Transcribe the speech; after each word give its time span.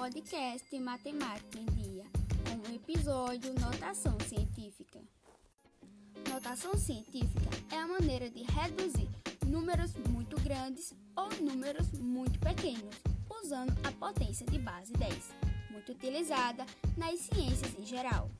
podcast 0.00 0.80
Matemática 0.80 1.58
em 1.58 1.66
Dia, 1.66 2.04
com 2.48 2.70
o 2.70 2.74
episódio 2.74 3.52
Notação 3.60 4.16
Científica. 4.26 4.98
Notação 6.28 6.74
científica 6.76 7.48
é 7.70 7.76
a 7.76 7.86
maneira 7.86 8.28
de 8.28 8.42
reduzir 8.42 9.08
números 9.46 9.94
muito 10.08 10.40
grandes 10.40 10.92
ou 11.14 11.28
números 11.40 11.90
muito 11.92 12.38
pequenos, 12.40 12.94
usando 13.42 13.72
a 13.86 13.92
potência 13.92 14.46
de 14.46 14.58
base 14.58 14.92
10, 14.94 15.14
muito 15.70 15.92
utilizada 15.92 16.66
nas 16.96 17.20
ciências 17.20 17.78
em 17.78 17.84
geral. 17.84 18.30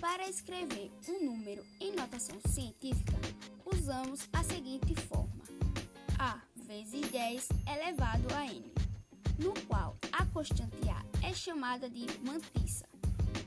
Para 0.00 0.28
escrever 0.28 0.90
um 1.08 1.24
número 1.24 1.64
em 1.80 1.94
notação 1.94 2.36
científica, 2.48 3.18
usamos 3.64 4.28
a 4.32 4.42
seguinte 4.42 4.94
forma: 4.94 5.17
10 7.28 7.48
elevado 7.66 8.34
a 8.34 8.46
n 8.46 8.64
no 9.38 9.52
qual 9.66 9.94
a 10.12 10.24
constante 10.24 10.88
A 10.88 11.04
é 11.26 11.34
chamada 11.34 11.86
de 11.86 12.06
mantissa, 12.24 12.86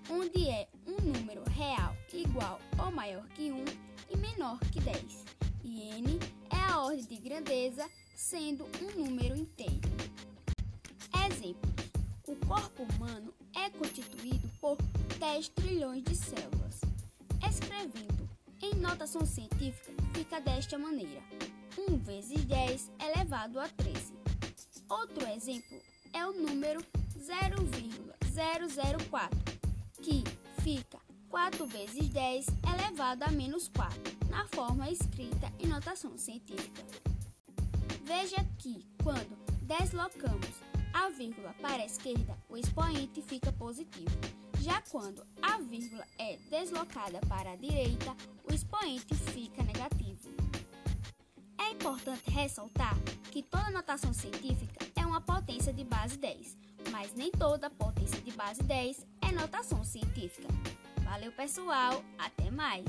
onde 0.07 0.47
é 0.47 0.67
um 0.85 1.01
número 1.01 1.43
real 1.49 1.97
igual 2.13 2.59
ou 2.77 2.91
maior 2.91 3.27
que 3.29 3.51
1 3.51 3.65
e 4.11 4.17
menor 4.17 4.59
que 4.71 4.79
10, 4.79 5.25
e 5.63 5.89
n 5.97 6.19
é 6.51 6.71
a 6.71 6.79
ordem 6.81 7.05
de 7.05 7.15
grandeza, 7.17 7.89
sendo 8.15 8.67
um 8.83 9.03
número 9.03 9.35
inteiro. 9.35 9.89
Exemplos: 11.25 11.73
o 12.27 12.35
corpo 12.45 12.83
humano 12.83 13.33
é 13.55 13.67
constituído 13.71 14.47
por 14.59 14.77
10 15.17 15.49
trilhões 15.49 16.03
de 16.03 16.15
células. 16.15 16.81
Escrevendo 17.49 18.29
em 18.61 18.75
notação 18.75 19.25
científica, 19.25 19.91
fica 20.13 20.39
desta 20.39 20.77
maneira: 20.77 21.23
1 21.77 21.97
vezes 21.99 22.43
10 22.45 22.91
elevado 22.99 23.59
a 23.59 23.67
13. 23.67 24.13
Outro 24.89 25.27
exemplo 25.27 25.79
é 26.13 26.25
o 26.25 26.33
número 26.33 26.83
0,004, 27.17 29.39
que 30.01 30.23
fica 30.61 30.97
4 31.29 31.65
vezes 31.65 32.09
10 32.09 32.45
elevado 32.75 33.23
a 33.23 33.31
menos 33.31 33.69
4, 33.69 33.97
na 34.29 34.45
forma 34.47 34.89
escrita 34.89 35.49
em 35.59 35.67
notação 35.67 36.17
científica. 36.17 36.83
Veja 38.03 38.45
que, 38.57 38.85
quando 39.01 39.37
deslocamos 39.61 40.49
a 40.93 41.07
vírgula 41.09 41.55
para 41.61 41.83
a 41.83 41.85
esquerda, 41.85 42.37
o 42.49 42.57
expoente 42.57 43.21
fica 43.21 43.53
positivo. 43.53 44.11
Já 44.59 44.81
quando 44.91 45.25
a 45.41 45.57
vírgula 45.59 46.05
é 46.19 46.35
deslocada 46.49 47.21
para 47.29 47.53
a 47.53 47.55
direita, 47.55 48.13
o 48.43 48.53
expoente 48.53 49.15
fica 49.15 49.63
negativo. 49.63 50.10
Importante 51.81 52.29
ressaltar 52.29 52.95
que 53.31 53.41
toda 53.41 53.71
notação 53.71 54.13
científica 54.13 54.85
é 54.95 55.03
uma 55.03 55.19
potência 55.19 55.73
de 55.73 55.83
base 55.83 56.15
10, 56.15 56.55
mas 56.91 57.15
nem 57.15 57.31
toda 57.31 57.71
potência 57.71 58.21
de 58.21 58.31
base 58.33 58.61
10 58.61 59.03
é 59.19 59.31
notação 59.31 59.83
científica. 59.83 60.47
Valeu, 61.03 61.31
pessoal, 61.31 62.03
até 62.19 62.51
mais! 62.51 62.85